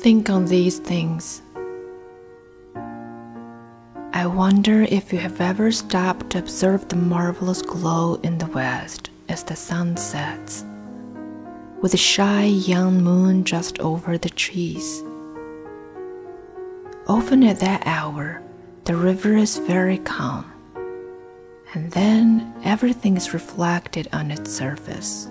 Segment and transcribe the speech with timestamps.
[0.00, 1.42] Think on these things.
[4.14, 9.10] I wonder if you have ever stopped to observe the marvelous glow in the west
[9.28, 10.64] as the sun sets,
[11.82, 15.02] with a shy young moon just over the trees.
[17.06, 18.42] Often at that hour,
[18.84, 20.50] the river is very calm,
[21.74, 25.28] and then everything is reflected on its surface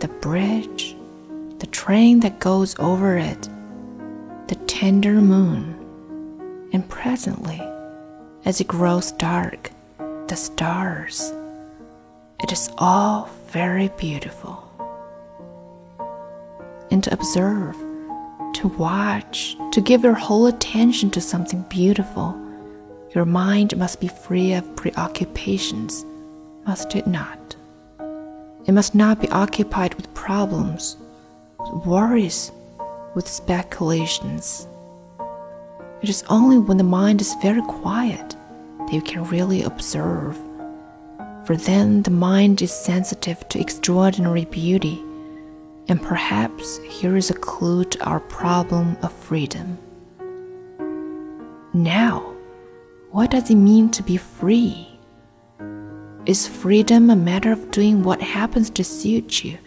[0.00, 0.94] the bridge,
[1.60, 3.48] the train that goes over it,
[4.48, 7.62] the tender moon, and presently,
[8.44, 9.70] as it grows dark,
[10.28, 11.32] the stars.
[12.42, 14.60] It is all very beautiful.
[16.90, 17.74] And to observe,
[18.54, 22.38] to watch, to give your whole attention to something beautiful,
[23.14, 26.04] your mind must be free of preoccupations,
[26.66, 27.56] must it not?
[28.66, 30.96] It must not be occupied with problems,
[31.58, 32.50] with worries,
[33.14, 34.68] with speculations.
[36.02, 38.36] It is only when the mind is very quiet
[38.78, 40.36] that you can really observe,
[41.46, 45.02] for then the mind is sensitive to extraordinary beauty,
[45.88, 49.78] and perhaps here is a clue to our problem of freedom.
[51.72, 52.34] Now,
[53.10, 54.88] what does it mean to be free?
[56.26, 59.58] Is freedom a matter of doing what happens to suit you,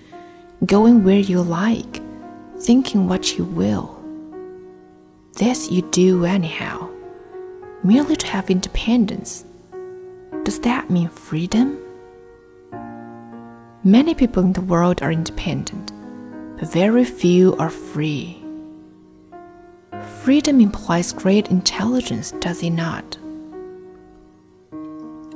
[0.66, 2.02] going where you like,
[2.60, 3.98] thinking what you will?
[5.34, 6.90] This you do anyhow,
[7.84, 9.46] merely to have independence.
[10.44, 11.78] Does that mean freedom?
[13.84, 15.92] Many people in the world are independent,
[16.58, 18.44] but very few are free.
[20.24, 23.18] Freedom implies great intelligence, does it not?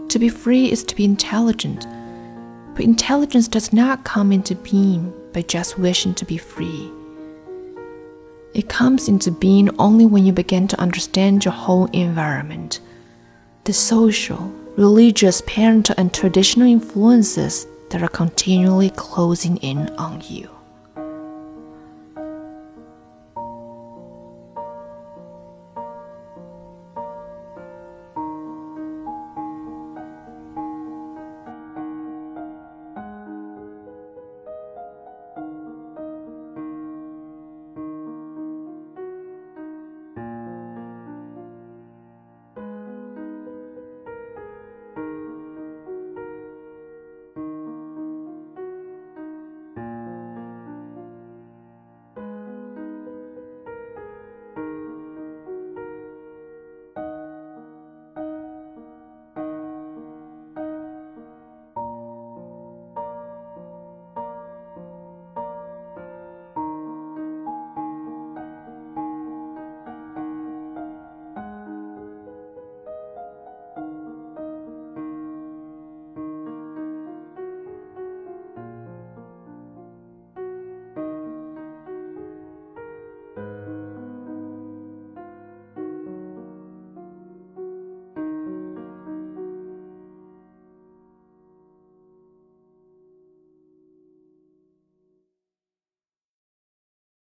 [0.10, 1.88] To be free is to be intelligent,
[2.74, 6.92] but intelligence does not come into being by just wishing to be free.
[8.54, 12.82] It comes into being only when you begin to understand your whole environment,
[13.64, 20.50] the social, religious, parental, and traditional influences that are continually closing in on you.